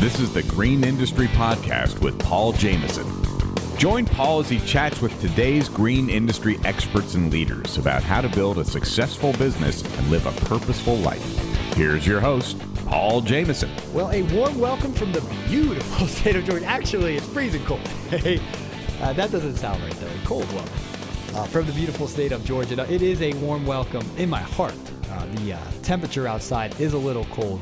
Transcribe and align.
This 0.00 0.18
is 0.18 0.32
the 0.32 0.42
Green 0.44 0.82
Industry 0.82 1.26
Podcast 1.26 2.00
with 2.00 2.18
Paul 2.18 2.54
Jameson. 2.54 3.06
Join 3.76 4.06
Paul 4.06 4.40
as 4.40 4.48
he 4.48 4.58
chats 4.60 5.02
with 5.02 5.20
today's 5.20 5.68
green 5.68 6.08
industry 6.08 6.58
experts 6.64 7.12
and 7.16 7.30
leaders 7.30 7.76
about 7.76 8.02
how 8.02 8.22
to 8.22 8.28
build 8.30 8.56
a 8.56 8.64
successful 8.64 9.34
business 9.34 9.82
and 9.98 10.10
live 10.10 10.24
a 10.24 10.32
purposeful 10.46 10.96
life. 10.96 11.22
Here's 11.74 12.06
your 12.06 12.18
host, 12.18 12.58
Paul 12.86 13.20
Jameson. 13.20 13.70
Well, 13.92 14.10
a 14.10 14.22
warm 14.34 14.58
welcome 14.58 14.94
from 14.94 15.12
the 15.12 15.20
beautiful 15.46 16.06
state 16.06 16.34
of 16.34 16.46
Georgia. 16.46 16.64
Actually, 16.64 17.16
it's 17.16 17.28
freezing 17.28 17.66
cold. 17.66 17.86
Hey, 18.08 18.40
uh, 19.02 19.12
that 19.12 19.30
doesn't 19.30 19.56
sound 19.56 19.82
right 19.82 19.92
though. 19.92 20.06
A 20.06 20.26
Cold 20.26 20.50
welcome 20.54 20.72
uh, 21.34 21.44
from 21.44 21.66
the 21.66 21.72
beautiful 21.72 22.08
state 22.08 22.32
of 22.32 22.42
Georgia. 22.46 22.90
It 22.90 23.02
is 23.02 23.20
a 23.20 23.34
warm 23.34 23.66
welcome 23.66 24.08
in 24.16 24.30
my 24.30 24.40
heart. 24.40 24.72
Uh, 25.10 25.26
the 25.34 25.52
uh, 25.52 25.58
temperature 25.82 26.26
outside 26.26 26.80
is 26.80 26.94
a 26.94 26.98
little 26.98 27.26
cold, 27.26 27.60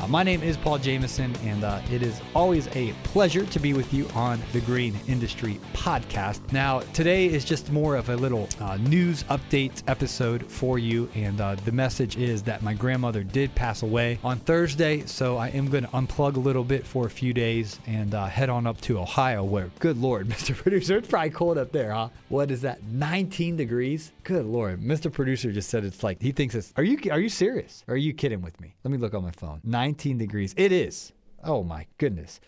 uh, 0.00 0.06
my 0.06 0.22
name 0.22 0.42
is 0.42 0.56
Paul 0.56 0.78
Jameson, 0.78 1.34
and 1.44 1.64
uh, 1.64 1.80
it 1.90 2.02
is 2.02 2.20
always 2.34 2.68
a 2.76 2.92
pleasure 3.04 3.44
to 3.46 3.58
be 3.58 3.72
with 3.74 3.92
you 3.92 4.08
on 4.14 4.40
the 4.52 4.60
Green 4.60 4.94
Industry 5.08 5.60
Podcast. 5.74 6.40
Now, 6.52 6.80
today 6.92 7.26
is 7.26 7.44
just 7.44 7.70
more 7.70 7.96
of 7.96 8.08
a 8.08 8.16
little 8.16 8.48
uh, 8.60 8.76
news 8.78 9.24
update 9.24 9.82
episode 9.88 10.50
for 10.50 10.78
you, 10.78 11.08
and 11.14 11.40
uh, 11.40 11.56
the 11.64 11.72
message 11.72 12.16
is 12.16 12.42
that 12.44 12.62
my 12.62 12.72
grandmother 12.72 13.22
did 13.22 13.54
pass 13.54 13.82
away 13.82 14.18
on 14.24 14.38
Thursday, 14.38 15.04
so 15.06 15.36
I 15.36 15.48
am 15.48 15.68
going 15.68 15.84
to 15.84 15.90
unplug 15.90 16.36
a 16.36 16.40
little 16.40 16.64
bit 16.64 16.86
for 16.86 17.06
a 17.06 17.10
few 17.10 17.34
days 17.34 17.78
and 17.86 18.14
uh, 18.14 18.26
head 18.26 18.48
on 18.48 18.66
up 18.66 18.80
to 18.82 18.98
Ohio, 18.98 19.44
where, 19.44 19.70
good 19.80 19.98
Lord, 19.98 20.28
Mr. 20.30 20.54
Producer, 20.54 20.96
it's 20.98 21.08
probably 21.08 21.30
cold 21.30 21.58
up 21.58 21.72
there, 21.72 21.92
huh? 21.92 22.08
What 22.28 22.50
is 22.50 22.62
that? 22.62 22.82
19 22.84 23.56
degrees? 23.56 24.12
Good 24.24 24.46
Lord, 24.46 24.80
Mr. 24.80 25.12
Producer 25.12 25.52
just 25.52 25.68
said 25.68 25.84
it's 25.84 26.02
like 26.02 26.22
he 26.22 26.32
thinks 26.32 26.54
it's. 26.54 26.72
Are 26.76 26.84
you 26.84 26.98
are 27.10 27.18
you 27.18 27.28
serious? 27.28 27.84
Or 27.88 27.94
are 27.94 27.98
you 27.98 28.14
kidding 28.14 28.42
with 28.42 28.58
me? 28.60 28.74
Let 28.84 28.92
me 28.92 28.98
look 28.98 29.14
on 29.14 29.22
my 29.22 29.32
phone. 29.32 29.60
19 29.64 29.89
degrees. 29.94 30.54
It 30.56 30.72
is. 30.72 31.12
Oh 31.44 31.62
my 31.62 31.86
goodness. 31.98 32.40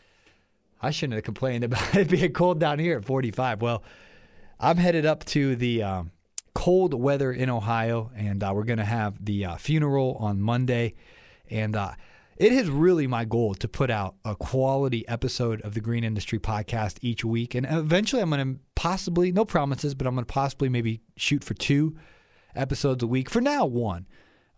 I 0.81 0.91
shouldn't 0.91 1.15
have 1.15 1.25
complained 1.25 1.65
about 1.65 1.95
it 1.95 2.09
being 2.09 2.33
cold 2.33 2.59
down 2.59 2.79
here 2.79 2.99
at 2.99 3.05
45. 3.05 3.63
Well, 3.63 3.83
I'm 4.59 4.77
headed 4.77 5.07
up 5.07 5.25
to 5.27 5.57
the 5.57 5.83
um, 5.83 6.11
cold 6.55 6.95
weather 6.95 7.33
in 7.33 7.51
Ohio, 7.51 8.11
and 8.17 8.43
uh, 8.43 8.53
we're 8.55 8.65
going 8.65 8.79
to 8.79 8.85
have 8.85 9.25
the 9.25 9.45
uh, 9.45 9.57
funeral 9.57 10.17
on 10.21 10.41
Monday. 10.41 10.95
And 11.51 11.77
uh, 11.77 11.93
it 12.37 12.53
is 12.53 12.69
really 12.69 13.07
my 13.07 13.25
goal 13.25 13.55
to 13.55 13.69
put 13.69 13.91
out 13.91 14.15
a 14.25 14.35
quality 14.35 15.07
episode 15.09 15.61
of 15.63 15.75
the 15.75 15.81
Green 15.81 16.05
Industry 16.05 16.39
Podcast 16.39 16.99
each 17.01 17.25
week. 17.25 17.55
And 17.55 17.67
eventually, 17.69 18.23
I'm 18.23 18.31
going 18.31 18.55
to 18.55 18.61
possibly, 18.75 19.33
no 19.33 19.45
promises, 19.45 19.95
but 19.95 20.07
I'm 20.07 20.15
going 20.15 20.25
to 20.25 20.33
possibly 20.33 20.69
maybe 20.69 21.01
shoot 21.17 21.45
for 21.45 21.55
two 21.55 21.97
episodes 22.55 23.03
a 23.03 23.07
week. 23.07 23.31
For 23.31 23.41
now, 23.41 23.67
one. 23.67 24.07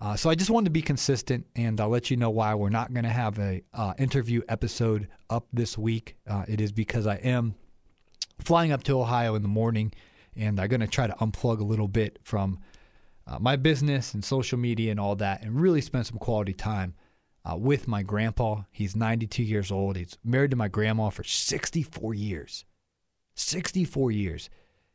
Uh, 0.04 0.14
so 0.14 0.28
I 0.28 0.34
just 0.34 0.50
wanted 0.50 0.66
to 0.66 0.70
be 0.70 0.82
consistent, 0.82 1.46
and 1.56 1.80
I'll 1.80 1.88
let 1.88 2.10
you 2.10 2.18
know 2.18 2.28
why 2.28 2.54
we're 2.54 2.68
not 2.68 2.92
going 2.92 3.04
to 3.04 3.10
have 3.10 3.38
a 3.38 3.62
uh, 3.72 3.94
interview 3.96 4.42
episode 4.50 5.08
up 5.30 5.46
this 5.50 5.78
week. 5.78 6.16
Uh, 6.28 6.44
it 6.46 6.60
is 6.60 6.72
because 6.72 7.06
I 7.06 7.14
am 7.14 7.54
flying 8.38 8.70
up 8.70 8.82
to 8.82 9.00
Ohio 9.00 9.34
in 9.34 9.40
the 9.40 9.48
morning, 9.48 9.94
and 10.36 10.60
I'm 10.60 10.68
going 10.68 10.82
to 10.82 10.86
try 10.86 11.06
to 11.06 11.14
unplug 11.14 11.60
a 11.60 11.64
little 11.64 11.88
bit 11.88 12.18
from 12.22 12.58
uh, 13.26 13.38
my 13.38 13.56
business 13.56 14.12
and 14.12 14.22
social 14.22 14.58
media 14.58 14.90
and 14.90 15.00
all 15.00 15.16
that, 15.16 15.40
and 15.40 15.58
really 15.58 15.80
spend 15.80 16.06
some 16.06 16.18
quality 16.18 16.52
time 16.52 16.92
uh, 17.50 17.56
with 17.56 17.88
my 17.88 18.02
grandpa. 18.02 18.64
He's 18.70 18.94
92 18.94 19.42
years 19.42 19.72
old. 19.72 19.96
He's 19.96 20.18
married 20.22 20.50
to 20.50 20.56
my 20.56 20.68
grandma 20.68 21.08
for 21.08 21.24
64 21.24 22.12
years. 22.12 22.66
64 23.36 24.10
years. 24.10 24.50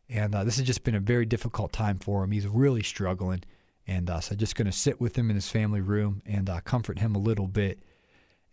And 0.07 0.35
uh, 0.35 0.43
this 0.43 0.57
has 0.57 0.67
just 0.67 0.83
been 0.83 0.93
a 0.93 0.99
very 0.99 1.25
difficult 1.25 1.73
time 1.73 1.97
for 1.97 2.23
him. 2.23 2.29
He's 2.29 2.45
really 2.45 2.83
struggling. 2.83 3.43
And 3.89 4.07
uh, 4.07 4.19
so 4.19 4.35
just 4.35 4.55
going 4.55 4.67
to 4.67 4.71
sit 4.71 5.01
with 5.01 5.17
him 5.17 5.31
in 5.31 5.35
his 5.35 5.49
family 5.49 5.81
room 5.81 6.21
and 6.23 6.47
uh, 6.47 6.61
comfort 6.61 6.99
him 6.99 7.15
a 7.15 7.19
little 7.19 7.47
bit. 7.47 7.79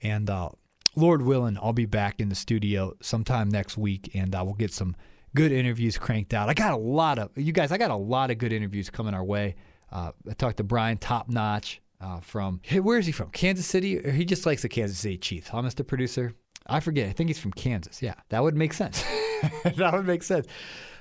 And 0.01 0.31
uh, 0.31 0.49
Lord 0.97 1.21
willing, 1.21 1.59
I'll 1.61 1.75
be 1.75 1.85
back 1.85 2.21
in 2.21 2.31
the 2.31 2.35
studio 2.35 2.95
sometime 3.03 3.51
next 3.51 3.77
week 3.77 4.11
and 4.15 4.35
I 4.35 4.41
will 4.41 4.55
get 4.55 4.73
some 4.73 4.97
good 5.35 5.53
interviews 5.53 5.99
cranked 5.99 6.33
out. 6.33 6.49
I 6.49 6.55
got 6.55 6.73
a 6.73 6.79
lot 6.79 7.19
of, 7.19 7.31
you 7.37 7.53
guys, 7.53 7.71
I 7.71 7.77
got 7.77 7.91
a 7.91 7.97
lot 7.97 8.31
of 8.31 8.39
good 8.39 8.51
interviews 8.51 8.89
coming 8.89 9.13
our 9.13 9.23
way. 9.23 9.57
Uh, 9.93 10.13
I 10.29 10.33
talked 10.33 10.57
to 10.57 10.65
Brian 10.65 10.97
Top 10.97 11.29
Notch 11.29 11.83
uh, 12.01 12.21
from, 12.21 12.63
where 12.81 12.99
is 12.99 13.05
he 13.05 13.13
from? 13.13 13.29
Kansas 13.29 13.67
City? 13.67 13.99
Or 13.99 14.13
he 14.13 14.25
just 14.25 14.47
likes 14.47 14.63
the 14.63 14.71
Kansas 14.71 14.99
City 14.99 15.19
Chiefs, 15.19 15.49
huh, 15.51 15.61
Mr. 15.61 15.87
Producer? 15.87 16.33
I 16.67 16.81
forget. 16.81 17.11
I 17.11 17.13
think 17.13 17.29
he's 17.29 17.39
from 17.39 17.53
Kansas. 17.53 18.01
Yeah, 18.01 18.15
that 18.31 18.43
would 18.43 18.57
make 18.57 18.73
sense. 18.73 19.05
that 19.65 19.93
would 19.93 20.07
make 20.07 20.23
sense. 20.23 20.47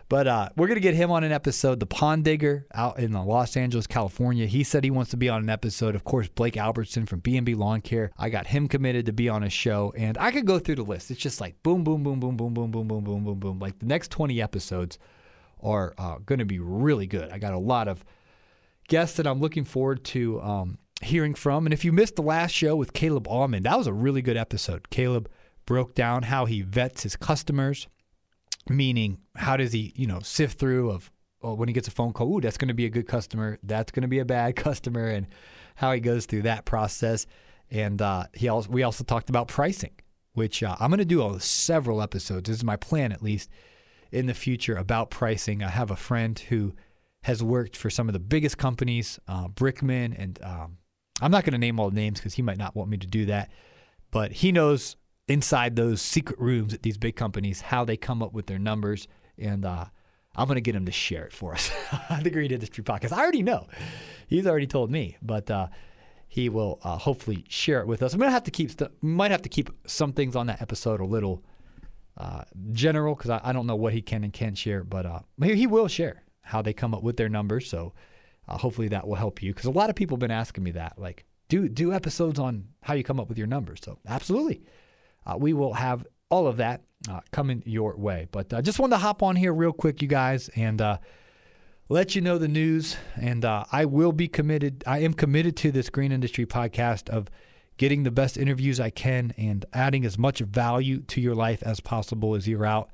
But 0.07 0.27
uh, 0.27 0.49
we're 0.55 0.67
going 0.67 0.75
to 0.75 0.81
get 0.81 0.93
him 0.93 1.09
on 1.09 1.23
an 1.23 1.31
episode. 1.31 1.79
The 1.79 1.87
Pond 1.87 2.23
Digger 2.23 2.67
out 2.73 2.99
in 2.99 3.11
Los 3.13 3.57
Angeles, 3.57 3.87
California. 3.87 4.45
He 4.45 4.63
said 4.63 4.83
he 4.83 4.91
wants 4.91 5.11
to 5.11 5.17
be 5.17 5.29
on 5.29 5.41
an 5.41 5.49
episode. 5.49 5.95
Of 5.95 6.03
course, 6.03 6.27
Blake 6.27 6.57
Albertson 6.57 7.07
from 7.07 7.21
B&B 7.21 7.55
Lawn 7.55 7.81
Care. 7.81 8.11
I 8.17 8.29
got 8.29 8.47
him 8.47 8.67
committed 8.67 9.07
to 9.07 9.13
be 9.13 9.29
on 9.29 9.43
a 9.43 9.49
show. 9.49 9.93
And 9.97 10.15
I 10.19 10.31
could 10.31 10.45
go 10.45 10.59
through 10.59 10.75
the 10.75 10.83
list. 10.83 11.09
It's 11.09 11.19
just 11.19 11.41
like 11.41 11.61
boom, 11.63 11.83
boom, 11.83 12.03
boom, 12.03 12.19
boom, 12.19 12.37
boom, 12.37 12.53
boom, 12.53 12.71
boom, 12.71 12.87
boom, 12.87 13.03
boom, 13.03 13.23
boom, 13.23 13.39
boom. 13.39 13.59
Like 13.59 13.79
the 13.79 13.87
next 13.87 14.11
20 14.11 14.39
episodes 14.41 14.99
are 15.63 15.95
uh, 15.97 16.17
going 16.23 16.39
to 16.39 16.45
be 16.45 16.59
really 16.59 17.07
good. 17.07 17.31
I 17.31 17.39
got 17.39 17.53
a 17.53 17.59
lot 17.59 17.87
of 17.87 18.05
guests 18.87 19.17
that 19.17 19.25
I'm 19.25 19.39
looking 19.39 19.65
forward 19.65 20.03
to 20.05 20.39
um, 20.41 20.77
hearing 21.01 21.33
from. 21.33 21.65
And 21.65 21.73
if 21.73 21.83
you 21.83 21.91
missed 21.91 22.15
the 22.15 22.21
last 22.21 22.51
show 22.51 22.75
with 22.75 22.93
Caleb 22.93 23.27
Almond, 23.27 23.65
that 23.65 23.77
was 23.77 23.87
a 23.87 23.93
really 23.93 24.21
good 24.21 24.37
episode. 24.37 24.91
Caleb 24.91 25.29
broke 25.65 25.95
down 25.95 26.23
how 26.23 26.45
he 26.45 26.61
vets 26.61 27.01
his 27.01 27.15
customers 27.15 27.87
meaning 28.69 29.19
how 29.35 29.57
does 29.57 29.71
he 29.71 29.93
you 29.95 30.07
know 30.07 30.19
sift 30.19 30.59
through 30.59 30.91
of 30.91 31.11
well, 31.41 31.55
when 31.55 31.67
he 31.67 31.73
gets 31.73 31.87
a 31.87 31.91
phone 31.91 32.13
call 32.13 32.35
ooh 32.35 32.41
that's 32.41 32.57
going 32.57 32.67
to 32.67 32.73
be 32.73 32.85
a 32.85 32.89
good 32.89 33.07
customer 33.07 33.59
that's 33.63 33.91
going 33.91 34.01
to 34.01 34.07
be 34.07 34.19
a 34.19 34.25
bad 34.25 34.55
customer 34.55 35.07
and 35.07 35.27
how 35.75 35.91
he 35.91 35.99
goes 35.99 36.25
through 36.25 36.43
that 36.43 36.63
process. 36.63 37.27
And 37.69 38.01
uh, 38.01 38.25
he 38.33 38.47
also 38.47 38.69
we 38.69 38.83
also 38.83 39.03
talked 39.03 39.29
about 39.29 39.47
pricing 39.47 39.91
which 40.33 40.61
uh, 40.61 40.75
i'm 40.79 40.89
going 40.89 40.99
to 40.99 41.05
do 41.05 41.37
several 41.39 42.01
episodes 42.01 42.47
this 42.47 42.57
is 42.57 42.63
my 42.63 42.75
plan 42.75 43.11
at 43.11 43.23
least 43.23 43.49
in 44.11 44.27
the 44.27 44.33
future 44.33 44.75
about 44.75 45.09
pricing. 45.09 45.61
I 45.61 45.69
have 45.69 45.91
a 45.91 45.95
friend 45.95 46.37
who 46.37 46.73
has 47.23 47.43
worked 47.43 47.75
for 47.75 47.89
some 47.89 48.07
of 48.07 48.13
the 48.13 48.19
biggest 48.19 48.57
companies 48.57 49.19
uh, 49.27 49.47
brickman 49.47 50.15
and 50.17 50.39
um, 50.43 50.77
i'm 51.21 51.31
not 51.31 51.43
going 51.43 51.53
to 51.53 51.57
name 51.57 51.79
all 51.79 51.89
the 51.89 51.95
names 51.95 52.19
because 52.19 52.35
he 52.35 52.41
might 52.41 52.57
not 52.57 52.75
want 52.75 52.89
me 52.89 52.97
to 52.97 53.07
do 53.07 53.25
that 53.25 53.51
but 54.11 54.31
he 54.31 54.51
knows 54.51 54.95
inside 55.27 55.75
those 55.75 56.01
secret 56.01 56.39
rooms 56.39 56.73
at 56.73 56.83
these 56.83 56.97
big 56.97 57.15
companies, 57.15 57.61
how 57.61 57.85
they 57.85 57.97
come 57.97 58.21
up 58.21 58.33
with 58.33 58.45
their 58.45 58.59
numbers. 58.59 59.07
And 59.37 59.65
uh, 59.65 59.85
I'm 60.35 60.47
going 60.47 60.55
to 60.55 60.61
get 60.61 60.75
him 60.75 60.85
to 60.85 60.91
share 60.91 61.25
it 61.25 61.33
for 61.33 61.53
us 61.53 61.71
the 62.21 62.29
Green 62.29 62.51
Industry 62.51 62.83
Podcast. 62.83 63.11
I 63.11 63.21
already 63.21 63.43
know. 63.43 63.67
He's 64.27 64.47
already 64.47 64.67
told 64.67 64.91
me, 64.91 65.17
but 65.21 65.49
uh, 65.49 65.67
he 66.27 66.49
will 66.49 66.79
uh, 66.83 66.97
hopefully 66.97 67.45
share 67.47 67.81
it 67.81 67.87
with 67.87 68.03
us. 68.03 68.13
I'm 68.13 68.19
going 68.19 68.29
to 68.29 68.33
have 68.33 68.43
to 68.43 68.51
keep, 68.51 68.71
st- 68.71 68.91
might 69.01 69.31
have 69.31 69.43
to 69.43 69.49
keep 69.49 69.69
some 69.87 70.13
things 70.13 70.35
on 70.35 70.47
that 70.47 70.61
episode 70.61 70.99
a 70.99 71.05
little 71.05 71.43
uh, 72.17 72.43
general 72.71 73.15
because 73.15 73.29
I, 73.29 73.41
I, 73.43 73.51
don't 73.51 73.67
know 73.67 73.75
what 73.75 73.91
he 73.91 74.01
can 74.01 74.23
and 74.23 74.31
can't 74.31 74.57
share, 74.57 74.85
but 74.85 75.05
uh, 75.05 75.19
he 75.43 75.67
will 75.67 75.89
share 75.89 76.23
how 76.41 76.61
they 76.61 76.71
come 76.71 76.93
up 76.93 77.03
with 77.03 77.17
their 77.17 77.27
numbers. 77.27 77.69
So 77.69 77.93
uh, 78.47 78.57
hopefully 78.57 78.87
that 78.89 79.05
will 79.05 79.15
help 79.15 79.43
you 79.43 79.53
because 79.53 79.65
a 79.65 79.71
lot 79.71 79.89
of 79.89 79.97
people 79.97 80.15
have 80.15 80.21
been 80.21 80.31
asking 80.31 80.63
me 80.63 80.71
that, 80.71 80.97
like, 80.97 81.25
do 81.47 81.67
do 81.67 81.93
episodes 81.93 82.39
on 82.39 82.67
how 82.81 82.93
you 82.93 83.03
come 83.03 83.19
up 83.19 83.27
with 83.27 83.37
your 83.37 83.47
numbers. 83.47 83.79
So 83.83 83.99
absolutely. 84.07 84.63
Uh, 85.25 85.37
we 85.37 85.53
will 85.53 85.73
have 85.73 86.05
all 86.29 86.47
of 86.47 86.57
that 86.57 86.81
uh, 87.09 87.21
coming 87.31 87.63
your 87.65 87.95
way. 87.97 88.27
But 88.31 88.53
I 88.53 88.57
uh, 88.57 88.61
just 88.61 88.79
wanted 88.79 88.95
to 88.95 88.99
hop 88.99 89.23
on 89.23 89.35
here 89.35 89.53
real 89.53 89.73
quick, 89.73 90.01
you 90.01 90.07
guys, 90.07 90.49
and 90.55 90.81
uh, 90.81 90.97
let 91.89 92.15
you 92.15 92.21
know 92.21 92.37
the 92.37 92.47
news. 92.47 92.97
And 93.15 93.45
uh, 93.45 93.65
I 93.71 93.85
will 93.85 94.11
be 94.11 94.27
committed. 94.27 94.83
I 94.87 94.99
am 94.99 95.13
committed 95.13 95.55
to 95.57 95.71
this 95.71 95.89
green 95.89 96.11
industry 96.11 96.45
podcast 96.45 97.09
of 97.09 97.29
getting 97.77 98.03
the 98.03 98.11
best 98.11 98.37
interviews 98.37 98.79
I 98.79 98.89
can 98.89 99.33
and 99.37 99.65
adding 99.73 100.05
as 100.05 100.17
much 100.17 100.39
value 100.39 101.01
to 101.01 101.19
your 101.19 101.35
life 101.35 101.61
as 101.63 101.79
possible 101.79 102.35
as 102.35 102.47
you're 102.47 102.65
out 102.65 102.89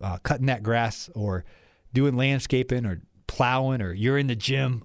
uh, 0.00 0.18
cutting 0.18 0.46
that 0.46 0.62
grass 0.62 1.08
or 1.14 1.44
doing 1.92 2.16
landscaping 2.16 2.84
or 2.84 3.00
plowing 3.26 3.80
or 3.80 3.92
you're 3.92 4.18
in 4.18 4.26
the 4.26 4.36
gym 4.36 4.84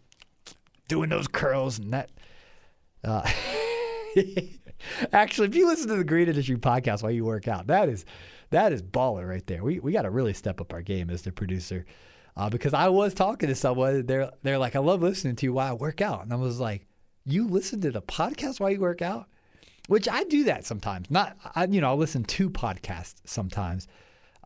doing 0.87 1.09
those 1.09 1.27
curls 1.27 1.79
and 1.79 1.93
that. 1.93 2.09
Actually, 5.11 5.47
if 5.47 5.55
you 5.55 5.67
listen 5.67 5.87
to 5.89 5.95
the 5.95 6.03
Green 6.03 6.27
Industry 6.27 6.57
podcast 6.57 7.03
while 7.03 7.11
you 7.11 7.25
work 7.25 7.47
out, 7.47 7.67
that 7.67 7.89
is 7.89 8.05
that 8.49 8.73
is 8.73 8.81
baller 8.81 9.27
right 9.27 9.45
there. 9.47 9.63
We 9.63 9.79
we 9.79 9.91
got 9.91 10.03
to 10.03 10.09
really 10.09 10.33
step 10.33 10.61
up 10.61 10.73
our 10.73 10.81
game 10.81 11.09
as 11.09 11.21
the 11.21 11.31
producer, 11.31 11.85
uh, 12.35 12.49
because 12.49 12.73
I 12.73 12.89
was 12.89 13.13
talking 13.13 13.49
to 13.49 13.55
someone. 13.55 14.05
They're 14.05 14.31
they're 14.43 14.57
like, 14.57 14.75
I 14.75 14.79
love 14.79 15.01
listening 15.01 15.35
to 15.37 15.45
you 15.45 15.53
while 15.53 15.71
I 15.71 15.73
work 15.73 16.01
out, 16.01 16.23
and 16.23 16.33
I 16.33 16.35
was 16.35 16.59
like, 16.59 16.85
you 17.25 17.47
listen 17.47 17.81
to 17.81 17.91
the 17.91 18.01
podcast 18.01 18.59
while 18.59 18.71
you 18.71 18.79
work 18.79 19.01
out, 19.01 19.27
which 19.87 20.07
I 20.09 20.23
do 20.25 20.43
that 20.45 20.65
sometimes. 20.65 21.09
Not 21.09 21.37
I 21.55 21.65
you 21.65 21.81
know 21.81 21.91
I 21.91 21.95
listen 21.95 22.23
to 22.23 22.49
podcasts 22.49 23.21
sometimes. 23.25 23.87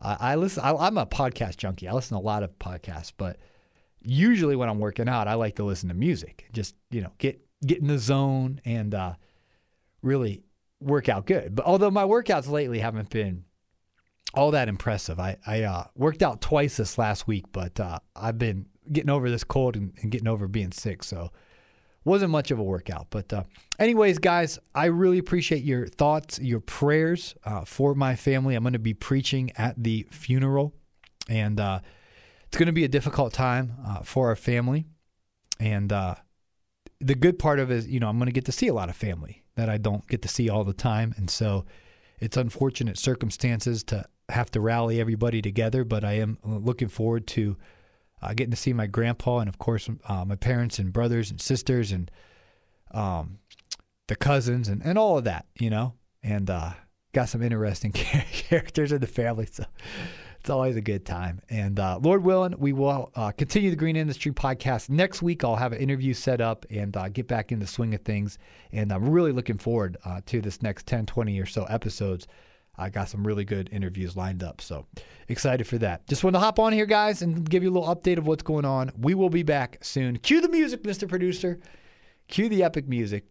Uh, 0.00 0.16
I 0.20 0.36
listen. 0.36 0.62
I, 0.62 0.74
I'm 0.74 0.98
a 0.98 1.06
podcast 1.06 1.56
junkie. 1.56 1.88
I 1.88 1.92
listen 1.92 2.16
to 2.16 2.22
a 2.22 2.24
lot 2.24 2.42
of 2.42 2.56
podcasts, 2.58 3.12
but 3.16 3.38
usually 4.00 4.54
when 4.54 4.68
I'm 4.68 4.78
working 4.78 5.08
out, 5.08 5.26
I 5.26 5.34
like 5.34 5.56
to 5.56 5.64
listen 5.64 5.88
to 5.88 5.94
music. 5.94 6.46
Just 6.52 6.76
you 6.90 7.02
know 7.02 7.10
get 7.18 7.40
get 7.66 7.78
in 7.78 7.88
the 7.88 7.98
zone 7.98 8.60
and. 8.64 8.94
Uh, 8.94 9.14
really 10.02 10.42
work 10.80 11.08
out 11.08 11.26
good. 11.26 11.54
But 11.54 11.66
although 11.66 11.90
my 11.90 12.04
workouts 12.04 12.48
lately 12.48 12.78
haven't 12.78 13.10
been 13.10 13.44
all 14.34 14.50
that 14.52 14.68
impressive, 14.68 15.18
I, 15.18 15.36
I 15.46 15.62
uh, 15.62 15.84
worked 15.94 16.22
out 16.22 16.40
twice 16.40 16.76
this 16.76 16.98
last 16.98 17.26
week, 17.26 17.46
but 17.52 17.78
uh, 17.80 17.98
I've 18.14 18.38
been 18.38 18.66
getting 18.90 19.10
over 19.10 19.30
this 19.30 19.44
cold 19.44 19.76
and, 19.76 19.92
and, 20.00 20.10
getting 20.10 20.28
over 20.28 20.48
being 20.48 20.72
sick. 20.72 21.02
So 21.02 21.30
wasn't 22.04 22.30
much 22.30 22.50
of 22.50 22.58
a 22.58 22.62
workout. 22.62 23.08
But, 23.10 23.32
uh, 23.32 23.44
anyways, 23.78 24.18
guys, 24.18 24.58
I 24.74 24.86
really 24.86 25.18
appreciate 25.18 25.62
your 25.62 25.86
thoughts, 25.86 26.38
your 26.38 26.60
prayers 26.60 27.34
uh, 27.44 27.64
for 27.64 27.94
my 27.94 28.16
family. 28.16 28.54
I'm 28.54 28.62
going 28.62 28.72
to 28.72 28.78
be 28.78 28.94
preaching 28.94 29.50
at 29.56 29.82
the 29.82 30.06
funeral, 30.10 30.74
and 31.28 31.60
uh, 31.60 31.80
it's 32.46 32.56
going 32.56 32.66
to 32.66 32.72
be 32.72 32.84
a 32.84 32.88
difficult 32.88 33.34
time 33.34 33.74
uh, 33.86 34.00
for 34.00 34.28
our 34.28 34.36
family. 34.36 34.86
And 35.60 35.90
the 37.00 37.14
good 37.14 37.38
part 37.38 37.58
of 37.58 37.70
it 37.70 37.76
is, 37.76 37.88
you 37.88 38.00
know, 38.00 38.08
I'm 38.08 38.18
going 38.18 38.26
to 38.26 38.32
get 38.32 38.46
to 38.46 38.52
see 38.52 38.68
a 38.68 38.74
lot 38.74 38.88
of 38.88 38.96
family 38.96 39.44
that 39.58 39.68
I 39.68 39.78
don't 39.78 40.06
get 40.08 40.22
to 40.22 40.28
see 40.28 40.48
all 40.48 40.64
the 40.64 40.72
time. 40.72 41.14
And 41.16 41.28
so 41.28 41.64
it's 42.20 42.36
unfortunate 42.36 42.98
circumstances 42.98 43.82
to 43.84 44.04
have 44.28 44.50
to 44.52 44.60
rally 44.60 45.00
everybody 45.00 45.40
together, 45.40 45.84
but 45.84 46.04
I 46.04 46.14
am 46.14 46.38
looking 46.44 46.88
forward 46.88 47.26
to 47.28 47.56
uh, 48.20 48.34
getting 48.34 48.50
to 48.50 48.56
see 48.56 48.72
my 48.72 48.86
grandpa 48.86 49.38
and, 49.38 49.48
of 49.48 49.58
course, 49.58 49.88
uh, 50.06 50.24
my 50.24 50.34
parents 50.34 50.78
and 50.78 50.92
brothers 50.92 51.30
and 51.30 51.40
sisters 51.40 51.92
and 51.92 52.10
um, 52.92 53.38
the 54.08 54.16
cousins 54.16 54.68
and, 54.68 54.82
and 54.84 54.98
all 54.98 55.18
of 55.18 55.24
that, 55.24 55.46
you 55.58 55.70
know, 55.70 55.94
and 56.22 56.50
uh, 56.50 56.72
got 57.12 57.28
some 57.28 57.42
interesting 57.42 57.92
characters 57.92 58.92
in 58.92 59.00
the 59.00 59.06
family. 59.06 59.46
So 59.50 59.64
it's 60.40 60.50
always 60.50 60.76
a 60.76 60.80
good 60.80 61.04
time. 61.04 61.40
And 61.50 61.78
uh, 61.78 61.98
Lord 62.00 62.22
willing, 62.24 62.54
we 62.58 62.72
will 62.72 63.10
uh, 63.14 63.32
continue 63.32 63.70
the 63.70 63.76
Green 63.76 63.96
Industry 63.96 64.32
podcast 64.32 64.88
next 64.88 65.20
week. 65.22 65.44
I'll 65.44 65.56
have 65.56 65.72
an 65.72 65.80
interview 65.80 66.14
set 66.14 66.40
up 66.40 66.64
and 66.70 66.96
uh, 66.96 67.08
get 67.08 67.26
back 67.28 67.52
in 67.52 67.58
the 67.58 67.66
swing 67.66 67.94
of 67.94 68.02
things. 68.02 68.38
And 68.72 68.92
I'm 68.92 69.08
really 69.10 69.32
looking 69.32 69.58
forward 69.58 69.96
uh, 70.04 70.20
to 70.26 70.40
this 70.40 70.62
next 70.62 70.86
10, 70.86 71.06
20 71.06 71.38
or 71.40 71.46
so 71.46 71.64
episodes. 71.64 72.26
I 72.78 72.90
got 72.90 73.08
some 73.08 73.26
really 73.26 73.44
good 73.44 73.68
interviews 73.72 74.16
lined 74.16 74.42
up. 74.44 74.60
So 74.60 74.86
excited 75.26 75.66
for 75.66 75.78
that. 75.78 76.06
Just 76.06 76.22
want 76.22 76.34
to 76.34 76.40
hop 76.40 76.60
on 76.60 76.72
here, 76.72 76.86
guys, 76.86 77.22
and 77.22 77.48
give 77.48 77.64
you 77.64 77.70
a 77.70 77.74
little 77.76 77.94
update 77.94 78.18
of 78.18 78.26
what's 78.26 78.44
going 78.44 78.64
on. 78.64 78.92
We 78.96 79.14
will 79.14 79.30
be 79.30 79.42
back 79.42 79.78
soon. 79.82 80.18
Cue 80.18 80.40
the 80.40 80.48
music, 80.48 80.84
Mr. 80.84 81.08
Producer. 81.08 81.58
Cue 82.28 82.48
the 82.48 82.62
epic 82.62 82.86
music. 82.86 83.24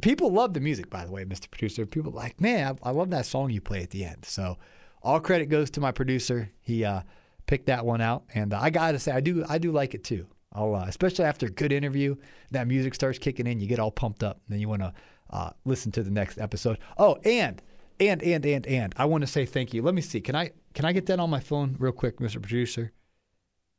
People 0.00 0.32
love 0.32 0.54
the 0.54 0.60
music, 0.60 0.88
by 0.88 1.04
the 1.04 1.12
way, 1.12 1.24
Mr. 1.24 1.50
Producer. 1.50 1.84
People 1.84 2.12
like, 2.12 2.40
man, 2.40 2.78
I, 2.82 2.88
I 2.88 2.92
love 2.92 3.10
that 3.10 3.26
song 3.26 3.50
you 3.50 3.60
play 3.60 3.82
at 3.82 3.90
the 3.90 4.04
end. 4.04 4.24
So 4.24 4.56
all 5.02 5.20
credit 5.20 5.46
goes 5.46 5.70
to 5.70 5.80
my 5.80 5.92
producer. 5.92 6.50
He 6.60 6.84
uh, 6.84 7.02
picked 7.46 7.66
that 7.66 7.84
one 7.84 8.00
out, 8.00 8.24
and 8.34 8.52
uh, 8.52 8.60
I 8.60 8.70
gotta 8.70 8.98
say, 8.98 9.12
I 9.12 9.20
do, 9.20 9.44
I 9.48 9.58
do 9.58 9.72
like 9.72 9.94
it 9.94 10.04
too. 10.04 10.26
I'll, 10.52 10.74
uh, 10.74 10.84
especially 10.88 11.24
after 11.26 11.46
a 11.46 11.50
good 11.50 11.72
interview, 11.72 12.16
that 12.50 12.66
music 12.66 12.94
starts 12.94 13.18
kicking 13.18 13.46
in, 13.46 13.60
you 13.60 13.66
get 13.66 13.78
all 13.78 13.90
pumped 13.92 14.22
up, 14.22 14.40
and 14.46 14.54
then 14.54 14.60
you 14.60 14.68
want 14.68 14.82
to 14.82 14.92
uh, 15.30 15.50
listen 15.64 15.92
to 15.92 16.02
the 16.02 16.10
next 16.10 16.38
episode. 16.38 16.78
Oh, 16.98 17.16
and 17.24 17.62
and 18.00 18.22
and 18.22 18.44
and 18.44 18.66
and 18.66 18.94
I 18.96 19.04
want 19.04 19.22
to 19.22 19.26
say 19.26 19.46
thank 19.46 19.72
you. 19.72 19.82
Let 19.82 19.94
me 19.94 20.02
see. 20.02 20.20
Can 20.20 20.34
I 20.34 20.50
can 20.74 20.84
I 20.84 20.92
get 20.92 21.06
that 21.06 21.20
on 21.20 21.30
my 21.30 21.40
phone 21.40 21.76
real 21.78 21.92
quick, 21.92 22.18
Mr. 22.18 22.40
Producer? 22.40 22.92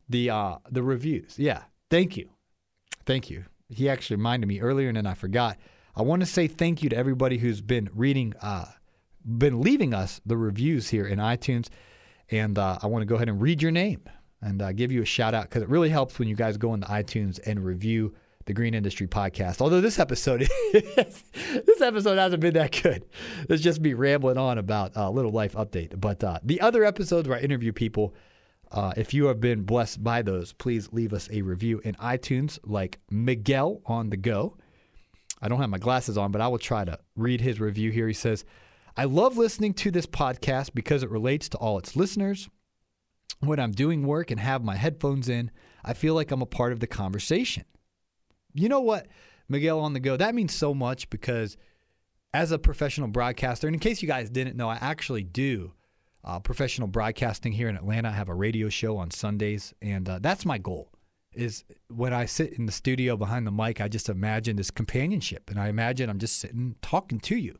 The 0.07 0.29
uh 0.29 0.57
the 0.69 0.83
reviews. 0.83 1.35
Yeah. 1.37 1.63
Thank 1.89 2.15
you. 2.15 2.29
Thank 3.05 3.29
you. 3.29 3.45
He 3.69 3.89
actually 3.89 4.17
reminded 4.17 4.47
me 4.47 4.61
earlier 4.61 4.87
and 4.87 4.97
then 4.97 5.07
I 5.07 5.13
forgot. 5.13 5.57
I 5.95 6.03
want 6.03 6.21
to 6.21 6.25
say 6.25 6.47
thank 6.47 6.83
you 6.83 6.89
to 6.89 6.95
everybody 6.95 7.37
who's 7.37 7.61
been 7.61 7.89
reading 7.93 8.33
uh 8.41 8.65
been 9.25 9.61
leaving 9.61 9.93
us 9.93 10.21
the 10.25 10.37
reviews 10.37 10.89
here 10.89 11.05
in 11.05 11.19
iTunes. 11.19 11.69
And 12.29 12.57
uh, 12.57 12.79
I 12.81 12.87
want 12.87 13.01
to 13.01 13.05
go 13.05 13.15
ahead 13.15 13.29
and 13.29 13.41
read 13.41 13.61
your 13.61 13.71
name 13.71 14.03
and 14.41 14.61
uh, 14.61 14.71
give 14.71 14.91
you 14.91 15.01
a 15.01 15.05
shout 15.05 15.33
out 15.33 15.43
because 15.43 15.63
it 15.63 15.69
really 15.69 15.89
helps 15.89 16.17
when 16.17 16.27
you 16.27 16.35
guys 16.35 16.57
go 16.57 16.73
into 16.73 16.87
iTunes 16.87 17.39
and 17.45 17.63
review 17.63 18.13
the 18.45 18.53
Green 18.53 18.73
Industry 18.73 19.07
Podcast. 19.07 19.61
Although 19.61 19.81
this 19.81 19.99
episode, 19.99 20.47
this 20.73 21.81
episode 21.81 22.17
hasn't 22.17 22.41
been 22.41 22.53
that 22.55 22.79
good. 22.81 23.05
It's 23.49 23.61
just 23.61 23.79
me 23.81 23.93
rambling 23.93 24.37
on 24.37 24.57
about 24.57 24.93
a 24.95 25.09
little 25.09 25.31
life 25.31 25.53
update. 25.53 25.99
But 25.99 26.23
uh, 26.23 26.39
the 26.43 26.61
other 26.61 26.83
episodes 26.83 27.27
where 27.27 27.37
I 27.37 27.41
interview 27.41 27.71
people, 27.71 28.15
uh, 28.71 28.93
if 28.97 29.13
you 29.13 29.25
have 29.25 29.39
been 29.39 29.63
blessed 29.63 30.03
by 30.03 30.21
those, 30.21 30.53
please 30.53 30.91
leave 30.91 31.13
us 31.13 31.29
a 31.31 31.41
review 31.41 31.79
in 31.83 31.95
iTunes, 31.95 32.57
like 32.63 32.99
Miguel 33.09 33.81
on 33.85 34.09
the 34.09 34.17
go. 34.17 34.57
I 35.41 35.47
don't 35.47 35.59
have 35.59 35.69
my 35.69 35.79
glasses 35.79 36.17
on, 36.17 36.31
but 36.31 36.41
I 36.41 36.47
will 36.47 36.59
try 36.59 36.85
to 36.85 36.99
read 37.15 37.41
his 37.41 37.59
review 37.59 37.91
here. 37.91 38.07
He 38.07 38.13
says, 38.13 38.45
I 38.97 39.05
love 39.05 39.37
listening 39.37 39.73
to 39.75 39.91
this 39.91 40.05
podcast 40.05 40.73
because 40.73 41.01
it 41.03 41.09
relates 41.09 41.47
to 41.49 41.57
all 41.57 41.77
its 41.77 41.95
listeners. 41.95 42.49
When 43.39 43.59
I'm 43.59 43.71
doing 43.71 44.05
work 44.05 44.31
and 44.31 44.39
have 44.39 44.63
my 44.63 44.75
headphones 44.75 45.29
in, 45.29 45.49
I 45.83 45.93
feel 45.93 46.13
like 46.13 46.31
I'm 46.31 46.41
a 46.41 46.47
part 46.47 46.73
of 46.73 46.79
the 46.79 46.87
conversation. 46.87 47.65
You 48.53 48.69
know 48.69 48.81
what, 48.81 49.07
Miguel 49.47 49.79
on 49.79 49.93
the 49.93 49.99
go? 49.99 50.17
That 50.17 50.35
means 50.35 50.53
so 50.53 50.73
much 50.73 51.09
because 51.09 51.57
as 52.33 52.51
a 52.51 52.59
professional 52.59 53.07
broadcaster, 53.07 53.67
and 53.67 53.75
in 53.75 53.79
case 53.79 54.01
you 54.01 54.07
guys 54.07 54.29
didn't 54.29 54.57
know, 54.57 54.69
I 54.69 54.75
actually 54.75 55.23
do 55.23 55.73
uh, 56.23 56.39
professional 56.39 56.87
broadcasting 56.87 57.53
here 57.53 57.69
in 57.69 57.75
Atlanta. 57.75 58.09
I 58.09 58.13
have 58.13 58.29
a 58.29 58.35
radio 58.35 58.69
show 58.69 58.97
on 58.97 59.09
Sundays, 59.09 59.73
and 59.81 60.07
uh, 60.07 60.19
that's 60.19 60.45
my 60.45 60.57
goal. 60.57 60.91
Is 61.33 61.63
when 61.87 62.13
I 62.13 62.25
sit 62.25 62.53
in 62.53 62.65
the 62.65 62.73
studio 62.73 63.15
behind 63.15 63.47
the 63.47 63.51
mic, 63.51 63.79
I 63.79 63.87
just 63.87 64.09
imagine 64.09 64.57
this 64.57 64.69
companionship, 64.69 65.49
and 65.49 65.59
I 65.59 65.69
imagine 65.69 66.09
I'm 66.09 66.19
just 66.19 66.39
sitting 66.39 66.75
talking 66.81 67.19
to 67.21 67.37
you. 67.37 67.57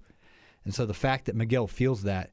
And 0.63 0.73
so 0.73 0.85
the 0.85 0.93
fact 0.93 1.25
that 1.25 1.35
Miguel 1.35 1.67
feels 1.67 2.03
that 2.03 2.31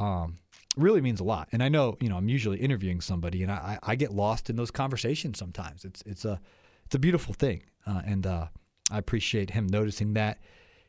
um, 0.00 0.36
really 0.76 1.00
means 1.00 1.20
a 1.20 1.24
lot. 1.24 1.48
And 1.52 1.62
I 1.62 1.68
know, 1.68 1.96
you 2.00 2.08
know, 2.08 2.16
I'm 2.16 2.28
usually 2.28 2.58
interviewing 2.58 3.00
somebody, 3.00 3.42
and 3.42 3.50
I, 3.52 3.78
I 3.82 3.96
get 3.96 4.12
lost 4.12 4.48
in 4.48 4.56
those 4.56 4.70
conversations 4.70 5.38
sometimes. 5.38 5.84
It's 5.84 6.02
it's 6.06 6.24
a 6.24 6.40
it's 6.86 6.94
a 6.94 6.98
beautiful 6.98 7.34
thing, 7.34 7.64
uh, 7.86 8.02
and 8.06 8.26
uh, 8.26 8.46
I 8.90 8.98
appreciate 8.98 9.50
him 9.50 9.66
noticing 9.66 10.14
that. 10.14 10.38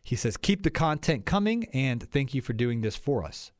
He 0.03 0.15
says, 0.15 0.37
"Keep 0.37 0.63
the 0.63 0.69
content 0.69 1.25
coming, 1.25 1.65
and 1.73 2.01
thank 2.11 2.33
you 2.33 2.41
for 2.41 2.53
doing 2.53 2.81
this 2.81 2.95
for 2.95 3.23
us." 3.23 3.51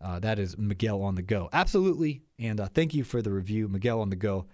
Uh, 0.00 0.18
that 0.18 0.38
is 0.38 0.58
Miguel 0.58 1.02
on 1.02 1.14
the 1.14 1.22
go. 1.22 1.48
Absolutely, 1.52 2.22
and 2.38 2.60
uh, 2.60 2.66
thank 2.66 2.94
you 2.94 3.04
for 3.04 3.22
the 3.22 3.30
review, 3.30 3.68
Miguel 3.68 4.00
on 4.00 4.10
the 4.10 4.16
go. 4.16 4.46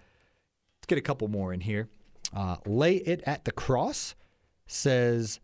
Let's 0.77 0.87
get 0.87 0.97
a 0.97 1.01
couple 1.01 1.27
more 1.27 1.53
in 1.53 1.61
here. 1.61 1.89
Uh, 2.33 2.57
Lay 2.65 2.95
it 2.97 3.21
at 3.25 3.45
the 3.45 3.51
cross 3.51 4.15
says 4.67 5.39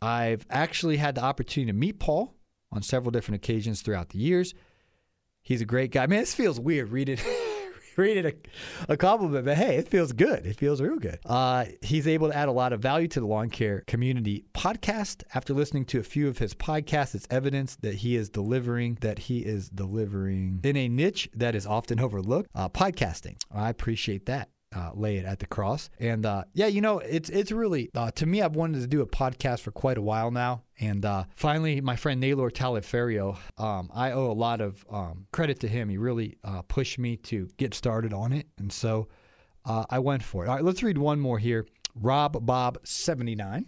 I've 0.00 0.46
actually 0.50 0.96
had 0.98 1.14
the 1.14 1.22
opportunity 1.22 1.72
to 1.72 1.78
meet 1.78 1.98
Paul 1.98 2.34
on 2.70 2.82
several 2.82 3.10
different 3.10 3.42
occasions 3.42 3.82
throughout 3.82 4.10
the 4.10 4.18
years. 4.18 4.54
He's 5.42 5.60
a 5.60 5.66
great 5.66 5.90
guy. 5.90 6.06
Man, 6.06 6.20
this 6.20 6.34
feels 6.34 6.60
weird 6.60 6.90
reading 6.90 7.18
reading 7.96 8.26
a, 8.26 8.92
a 8.92 8.96
compliment, 8.96 9.44
but 9.44 9.56
hey, 9.56 9.76
it 9.76 9.88
feels 9.88 10.12
good. 10.12 10.46
It 10.46 10.56
feels 10.56 10.80
real 10.80 10.98
good. 10.98 11.18
Uh, 11.26 11.64
he's 11.82 12.06
able 12.06 12.28
to 12.28 12.36
add 12.36 12.48
a 12.48 12.52
lot 12.52 12.72
of 12.72 12.80
value 12.80 13.08
to 13.08 13.20
the 13.20 13.26
lawn 13.26 13.50
care 13.50 13.82
community 13.86 14.44
podcast. 14.54 15.24
After 15.34 15.52
listening 15.52 15.84
to 15.86 15.98
a 15.98 16.04
few 16.04 16.28
of 16.28 16.38
his 16.38 16.54
podcasts, 16.54 17.14
it's 17.14 17.26
evidence 17.30 17.76
that 17.76 17.94
he 17.94 18.14
is 18.14 18.30
delivering 18.30 18.98
that 19.00 19.18
he 19.20 19.40
is 19.40 19.68
delivering 19.68 20.60
in 20.62 20.76
a 20.76 20.88
niche 20.88 21.28
that 21.34 21.54
is 21.54 21.66
often 21.66 21.98
overlooked. 21.98 22.50
Uh, 22.54 22.68
podcasting. 22.68 23.36
I 23.52 23.68
appreciate 23.70 24.26
that 24.26 24.48
uh, 24.78 24.90
lay 24.94 25.16
it 25.16 25.24
at 25.24 25.40
the 25.40 25.46
cross. 25.46 25.90
And 25.98 26.24
uh, 26.24 26.44
yeah, 26.52 26.66
you 26.66 26.80
know, 26.80 27.00
it's 27.00 27.28
it's 27.30 27.50
really 27.50 27.90
uh, 27.94 28.10
to 28.12 28.26
me. 28.26 28.42
I've 28.42 28.54
wanted 28.54 28.80
to 28.80 28.86
do 28.86 29.00
a 29.00 29.06
podcast 29.06 29.60
for 29.60 29.72
quite 29.72 29.98
a 29.98 30.02
while 30.02 30.30
now, 30.30 30.62
and 30.78 31.04
uh, 31.04 31.24
finally, 31.34 31.80
my 31.80 31.96
friend 31.96 32.20
Naylor 32.20 32.50
Taliaferro, 32.50 33.36
um, 33.58 33.90
I 33.92 34.12
owe 34.12 34.30
a 34.30 34.32
lot 34.32 34.60
of 34.60 34.84
um, 34.90 35.26
credit 35.32 35.60
to 35.60 35.68
him. 35.68 35.88
He 35.88 35.98
really 35.98 36.38
uh, 36.44 36.62
pushed 36.62 36.98
me 36.98 37.16
to 37.16 37.48
get 37.56 37.74
started 37.74 38.12
on 38.12 38.32
it, 38.32 38.46
and 38.58 38.72
so 38.72 39.08
uh, 39.64 39.84
I 39.90 39.98
went 39.98 40.22
for 40.22 40.44
it. 40.44 40.48
All 40.48 40.54
right, 40.54 40.64
let's 40.64 40.82
read 40.82 40.98
one 40.98 41.18
more 41.18 41.38
here. 41.38 41.66
Rob 41.94 42.46
Bob 42.46 42.78
seventy 42.84 43.34
nine 43.34 43.66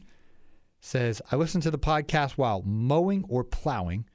says, 0.81 1.21
"I 1.33 1.37
listen 1.37 1.61
to 1.63 1.71
the 1.71 1.79
podcast 1.79 2.33
while 2.33 2.63
mowing 2.63 3.25
or 3.29 3.43
plowing. 3.43 4.07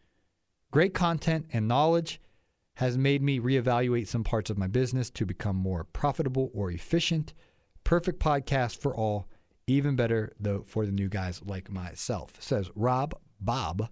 Great 0.72 0.94
content 0.94 1.48
and 1.52 1.68
knowledge." 1.68 2.22
Has 2.76 2.98
made 2.98 3.22
me 3.22 3.40
reevaluate 3.40 4.08
some 4.08 4.24
parts 4.24 4.50
of 4.50 4.58
my 4.58 4.68
business 4.68 5.10
to 5.10 5.26
become 5.26 5.56
more 5.56 5.84
profitable 5.84 6.52
or 6.54 6.72
efficient. 6.72 7.34
Perfect 7.84 8.20
podcast 8.20 8.80
for 8.80 8.96
all, 8.96 9.28
even 9.68 9.96
better 9.96 10.34
though 10.40 10.64
for 10.68 10.86
the 10.86 10.92
new 10.92 11.08
guys 11.08 11.42
like 11.46 11.72
myself. 11.72 12.36
Says 12.40 12.70
Rob 12.76 13.16
Bob 13.40 13.90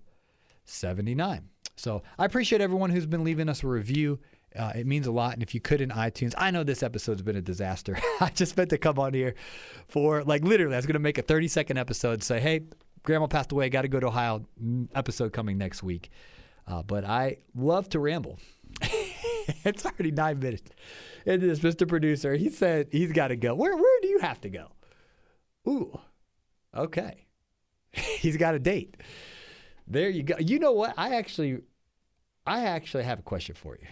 79. 0.66 1.50
So 1.76 2.04
I 2.18 2.26
appreciate 2.26 2.62
everyone 2.62 2.90
who's 2.90 3.06
been 3.06 3.24
leaving 3.24 3.50
us 3.50 3.64
a 3.64 3.68
review. 3.68 4.20
Uh, 4.56 4.72
it 4.76 4.86
means 4.86 5.08
a 5.08 5.12
lot. 5.12 5.34
And 5.34 5.42
if 5.42 5.56
you 5.56 5.62
could 5.62 5.82
in 5.82 5.90
iTunes, 5.90 6.34
I 6.38 6.52
know 6.52 6.64
this 6.64 6.84
episode's 6.84 7.22
been 7.22 7.36
a 7.36 7.42
disaster. 7.42 7.98
I 8.20 8.30
just 8.30 8.56
meant 8.56 8.70
to 8.70 8.78
come 8.78 9.00
on 9.00 9.14
here 9.14 9.34
for 9.88 10.24
like 10.24 10.44
literally, 10.44 10.76
I 10.76 10.78
was 10.78 10.86
going 10.86 10.94
to 10.94 11.00
make 11.00 11.18
a 11.18 11.24
30 11.24 11.48
second 11.48 11.78
episode, 11.78 12.22
say, 12.22 12.40
hey, 12.40 12.62
grandma 13.02 13.28
passed 13.28 13.52
away, 13.52 13.70
got 13.70 13.82
to 13.84 13.88
go 13.88 14.00
to 14.00 14.08
Ohio, 14.08 14.46
episode 14.94 15.34
coming 15.34 15.58
next 15.58 15.82
week. 15.84 16.12
Uh, 16.68 16.84
but 16.84 17.04
I 17.04 17.38
love 17.56 17.90
to 17.90 18.00
ramble. 18.00 18.40
it's 19.66 19.86
already 19.86 20.12
nine 20.12 20.40
minutes 20.40 20.72
into 21.26 21.48
this, 21.48 21.60
Mr. 21.60 21.88
Producer. 21.88 22.36
He 22.36 22.50
said 22.50 22.88
he's 22.92 23.12
got 23.12 23.30
to 23.30 23.36
go. 23.36 23.56
Where 23.56 23.76
where 23.76 24.02
do 24.02 24.08
you 24.08 24.20
have 24.20 24.42
to 24.42 24.50
go? 24.50 24.72
Ooh, 25.68 26.00
okay. 26.76 27.28
he's 27.92 28.38
got 28.38 28.56
a 28.56 28.60
date. 28.60 28.98
There 29.88 30.10
you 30.10 30.24
go. 30.24 30.36
You 30.40 30.60
know 30.60 30.72
what? 30.72 30.94
I 30.98 31.16
actually, 31.16 31.60
I 32.46 32.66
actually 32.66 33.04
have 33.04 33.20
a 33.20 33.24
question 33.24 33.56
for 33.56 33.78
you. 33.80 33.88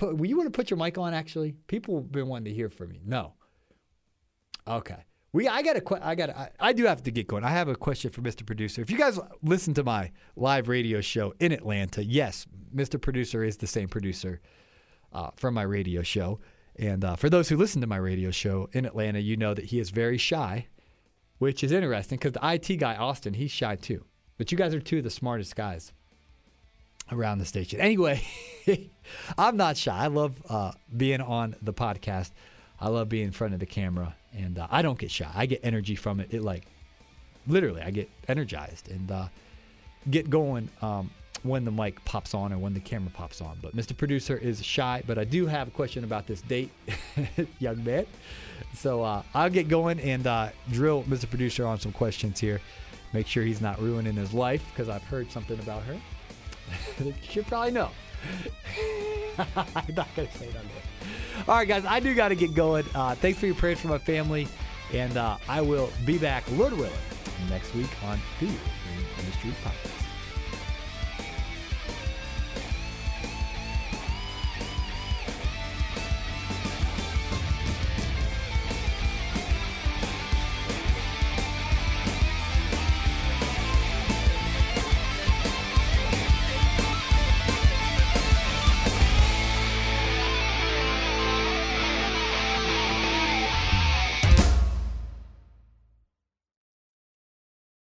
Will 0.00 0.26
you 0.26 0.36
want 0.36 0.46
to 0.46 0.56
put 0.56 0.70
your 0.70 0.78
mic 0.78 0.98
on? 0.98 1.14
Actually, 1.14 1.52
people 1.66 1.96
have 1.96 2.10
been 2.10 2.28
wanting 2.28 2.46
to 2.46 2.54
hear 2.54 2.70
from 2.70 2.92
you. 2.92 3.00
No. 3.04 3.34
Okay. 4.66 5.04
We, 5.34 5.48
I 5.48 5.60
got 5.60 5.76
a, 5.76 6.06
I 6.06 6.14
got, 6.14 6.30
I, 6.30 6.50
I 6.58 6.72
do 6.72 6.84
have 6.84 7.02
to 7.02 7.10
get 7.10 7.26
going. 7.26 7.44
I 7.44 7.50
have 7.50 7.68
a 7.68 7.76
question 7.76 8.10
for 8.10 8.22
Mr. 8.22 8.46
Producer. 8.46 8.80
If 8.80 8.90
you 8.90 8.96
guys 8.96 9.18
listen 9.42 9.74
to 9.74 9.84
my 9.84 10.12
live 10.36 10.68
radio 10.68 11.02
show 11.02 11.34
in 11.40 11.52
Atlanta, 11.52 12.02
yes, 12.02 12.46
Mr. 12.74 12.98
Producer 12.98 13.44
is 13.44 13.58
the 13.58 13.66
same 13.66 13.88
producer 13.88 14.40
uh, 15.12 15.30
from 15.36 15.54
my 15.54 15.62
radio 15.62 16.02
show. 16.02 16.40
And 16.76 17.04
uh, 17.04 17.16
for 17.16 17.28
those 17.28 17.50
who 17.50 17.56
listen 17.56 17.82
to 17.82 17.86
my 17.86 17.98
radio 17.98 18.30
show 18.30 18.70
in 18.72 18.86
Atlanta, 18.86 19.18
you 19.18 19.36
know 19.36 19.52
that 19.52 19.66
he 19.66 19.78
is 19.78 19.90
very 19.90 20.18
shy 20.18 20.68
which 21.38 21.64
is 21.64 21.72
interesting 21.72 22.18
because 22.18 22.32
the 22.32 22.40
IT 22.42 22.76
guy, 22.76 22.94
Austin, 22.94 23.34
he's 23.34 23.50
shy 23.50 23.76
too. 23.76 24.04
But 24.38 24.50
you 24.50 24.58
guys 24.58 24.74
are 24.74 24.80
two 24.80 24.98
of 24.98 25.04
the 25.04 25.10
smartest 25.10 25.54
guys 25.54 25.92
around 27.12 27.38
the 27.38 27.44
station. 27.44 27.80
Anyway, 27.80 28.22
I'm 29.38 29.56
not 29.56 29.76
shy. 29.76 29.96
I 29.96 30.06
love 30.06 30.40
uh, 30.48 30.72
being 30.96 31.20
on 31.20 31.54
the 31.62 31.74
podcast. 31.74 32.30
I 32.84 32.88
love 32.88 33.08
being 33.08 33.24
in 33.24 33.32
front 33.32 33.54
of 33.54 33.60
the 33.60 33.66
camera, 33.66 34.14
and 34.34 34.58
uh, 34.58 34.66
I 34.70 34.82
don't 34.82 34.98
get 34.98 35.10
shy. 35.10 35.30
I 35.34 35.46
get 35.46 35.60
energy 35.62 35.94
from 35.94 36.20
it. 36.20 36.34
It 36.34 36.42
like 36.42 36.66
literally, 37.46 37.80
I 37.80 37.90
get 37.90 38.10
energized 38.28 38.90
and 38.90 39.10
uh, 39.10 39.28
get 40.10 40.28
going 40.28 40.68
um, 40.82 41.10
when 41.44 41.64
the 41.64 41.70
mic 41.70 42.04
pops 42.04 42.34
on 42.34 42.52
or 42.52 42.58
when 42.58 42.74
the 42.74 42.80
camera 42.80 43.10
pops 43.10 43.40
on. 43.40 43.56
But 43.62 43.74
Mr. 43.74 43.96
Producer 43.96 44.36
is 44.36 44.62
shy. 44.62 45.02
But 45.06 45.16
I 45.16 45.24
do 45.24 45.46
have 45.46 45.68
a 45.68 45.70
question 45.70 46.04
about 46.04 46.26
this 46.26 46.42
date, 46.42 46.70
young 47.58 47.82
man. 47.82 48.04
So 48.74 49.02
uh, 49.02 49.22
I'll 49.32 49.48
get 49.48 49.68
going 49.68 49.98
and 50.00 50.26
uh, 50.26 50.50
drill 50.70 51.04
Mr. 51.04 51.26
Producer 51.26 51.66
on 51.66 51.80
some 51.80 51.92
questions 51.92 52.38
here. 52.38 52.60
Make 53.14 53.26
sure 53.26 53.44
he's 53.44 53.62
not 53.62 53.80
ruining 53.80 54.12
his 54.12 54.34
life 54.34 54.62
because 54.74 54.90
I've 54.90 55.04
heard 55.04 55.32
something 55.32 55.58
about 55.58 55.84
her. 55.84 55.96
you 57.32 57.42
probably 57.44 57.70
know. 57.70 57.88
I'm 59.56 59.94
not 59.94 60.14
going 60.14 60.28
to 60.28 60.38
say 60.38 60.46
it 60.46 60.56
on 60.56 60.62
there. 60.62 61.44
All 61.48 61.56
right, 61.56 61.68
guys, 61.68 61.84
I 61.84 62.00
do 62.00 62.14
got 62.14 62.28
to 62.28 62.34
get 62.34 62.54
going. 62.54 62.84
Uh, 62.94 63.14
thanks 63.14 63.38
for 63.38 63.46
your 63.46 63.54
prayers 63.54 63.80
for 63.80 63.88
my 63.88 63.98
family. 63.98 64.48
And 64.92 65.16
uh, 65.16 65.38
I 65.48 65.60
will 65.60 65.90
be 66.04 66.18
back, 66.18 66.44
Lord 66.52 66.72
willing, 66.72 66.92
next 67.48 67.74
week 67.74 67.90
on 68.04 68.20
the 68.38 68.46
Industry 69.18 69.52
Podcast. 69.64 70.13